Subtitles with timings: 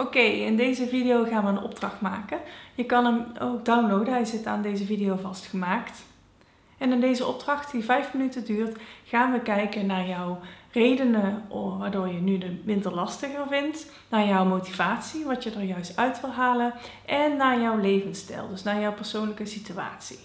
[0.00, 2.38] Oké, in deze video gaan we een opdracht maken.
[2.74, 6.02] Je kan hem ook downloaden, hij zit aan deze video vastgemaakt.
[6.78, 10.40] En in deze opdracht, die 5 minuten duurt, gaan we kijken naar jouw
[10.72, 11.44] redenen
[11.78, 16.20] waardoor je nu de winter lastiger vindt, naar jouw motivatie, wat je er juist uit
[16.20, 16.74] wil halen,
[17.06, 20.18] en naar jouw levensstijl, dus naar jouw persoonlijke situatie.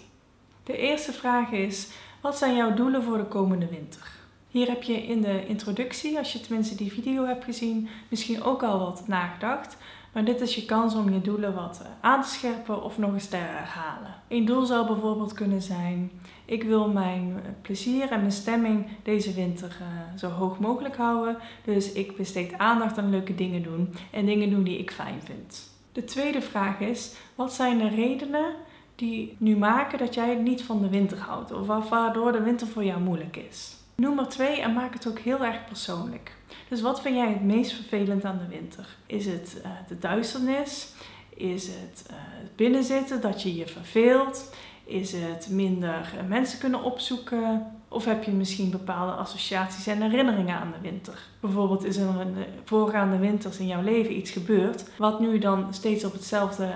[0.64, 1.88] De eerste vraag is:
[2.20, 4.23] wat zijn jouw doelen voor de komende winter?
[4.54, 8.62] Hier heb je in de introductie, als je tenminste die video hebt gezien, misschien ook
[8.62, 9.76] al wat nagedacht.
[10.12, 13.12] Maar dit is je kans om je doelen wat eh, aan te scherpen of nog
[13.12, 14.14] eens te herhalen.
[14.28, 16.10] Een doel zou bijvoorbeeld kunnen zijn:
[16.44, 21.36] ik wil mijn eh, plezier en mijn stemming deze winter uh, zo hoog mogelijk houden.
[21.64, 25.70] Dus ik besteed aandacht aan leuke dingen doen en dingen doen die ik fijn vind.
[25.92, 28.54] De tweede vraag is: wat zijn de redenen
[28.94, 32.84] die nu maken dat jij niet van de winter houdt of waardoor de winter voor
[32.84, 33.82] jou moeilijk is?
[33.94, 36.32] Noem er twee en maak het ook heel erg persoonlijk.
[36.68, 38.96] Dus wat vind jij het meest vervelend aan de winter?
[39.06, 40.92] Is het uh, de duisternis?
[41.36, 44.54] Is het uh, het binnenzitten, dat je je verveelt?
[44.84, 47.72] Is het minder uh, mensen kunnen opzoeken?
[47.88, 51.18] Of heb je misschien bepaalde associaties en herinneringen aan de winter?
[51.40, 55.74] Bijvoorbeeld is er in de voorgaande winters in jouw leven iets gebeurd, wat nu dan
[55.74, 56.74] steeds op hetzelfde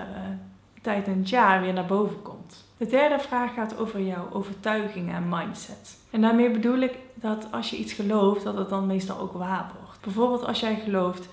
[0.81, 2.68] tijd in het jaar weer naar boven komt.
[2.79, 5.97] De derde vraag gaat over jouw overtuigingen en mindset.
[6.09, 9.71] En daarmee bedoel ik dat als je iets gelooft, dat het dan meestal ook waar
[9.81, 10.01] wordt.
[10.01, 11.29] Bijvoorbeeld als jij gelooft,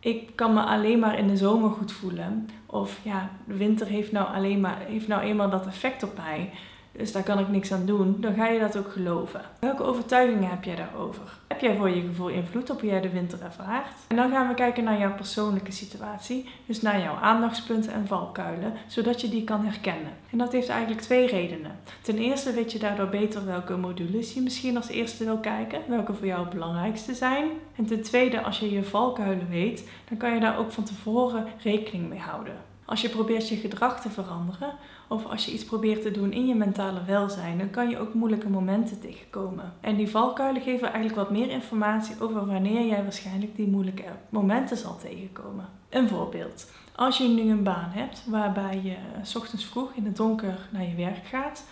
[0.00, 2.48] ik kan me alleen maar in de zomer goed voelen.
[2.66, 6.50] Of ja, de winter heeft nou, alleen maar, heeft nou eenmaal dat effect op mij
[6.96, 9.40] dus daar kan ik niks aan doen, dan ga je dat ook geloven.
[9.58, 11.22] Welke overtuigingen heb jij daarover?
[11.48, 13.96] Heb jij voor je gevoel invloed op hoe jij de winter ervaart?
[14.08, 18.72] En dan gaan we kijken naar jouw persoonlijke situatie, dus naar jouw aandachtspunten en valkuilen,
[18.86, 20.12] zodat je die kan herkennen.
[20.30, 21.78] En dat heeft eigenlijk twee redenen.
[22.02, 26.14] Ten eerste weet je daardoor beter welke modules je misschien als eerste wil kijken, welke
[26.14, 27.48] voor jou het belangrijkste zijn.
[27.76, 31.46] En ten tweede, als je je valkuilen weet, dan kan je daar ook van tevoren
[31.62, 32.72] rekening mee houden.
[32.86, 34.72] Als je probeert je gedrag te veranderen
[35.08, 38.14] of als je iets probeert te doen in je mentale welzijn, dan kan je ook
[38.14, 39.72] moeilijke momenten tegenkomen.
[39.80, 44.76] En die valkuilen geven eigenlijk wat meer informatie over wanneer jij waarschijnlijk die moeilijke momenten
[44.76, 45.68] zal tegenkomen.
[45.88, 46.70] Een voorbeeld.
[46.94, 50.88] Als je nu een baan hebt waarbij je s ochtends vroeg in het donker naar
[50.88, 51.64] je werk gaat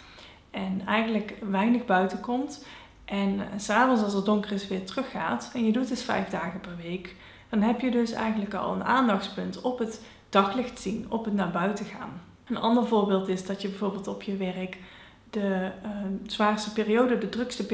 [0.51, 2.65] en eigenlijk weinig buiten komt
[3.05, 6.77] en s'avonds als het donker is weer teruggaat en je doet dus vijf dagen per
[6.77, 7.17] week,
[7.49, 10.01] dan heb je dus eigenlijk al een aandachtspunt op het
[10.33, 12.21] daglicht zien, op het naar buiten gaan.
[12.45, 14.79] Een ander voorbeeld is dat je bijvoorbeeld op je werk
[15.31, 15.91] de uh,
[16.27, 17.67] zwaarste periode, de drukste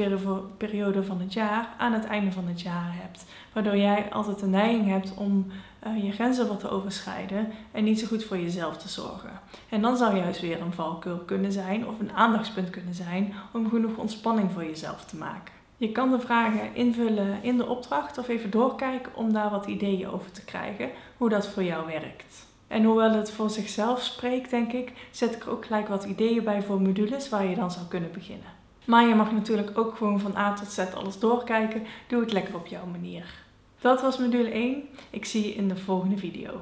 [0.57, 3.25] periode van het jaar aan het einde van het jaar hebt.
[3.53, 5.51] Waardoor jij altijd de neiging hebt om
[5.87, 9.41] uh, je grenzen wat te overschrijden en niet zo goed voor jezelf te zorgen.
[9.69, 13.69] En dan zou juist weer een valkuil kunnen zijn of een aandachtspunt kunnen zijn om
[13.69, 15.53] genoeg ontspanning voor jezelf te maken.
[15.77, 20.09] Je kan de vragen invullen in de opdracht of even doorkijken om daar wat ideeën
[20.09, 22.47] over te krijgen hoe dat voor jou werkt.
[22.69, 26.43] En hoewel het voor zichzelf spreekt, denk ik, zet ik er ook gelijk wat ideeën
[26.43, 28.57] bij voor modules waar je dan zou kunnen beginnen.
[28.85, 31.83] Maar je mag natuurlijk ook gewoon van A tot Z alles doorkijken.
[32.07, 33.33] Doe het lekker op jouw manier.
[33.81, 34.83] Dat was module 1.
[35.09, 36.61] Ik zie je in de volgende video.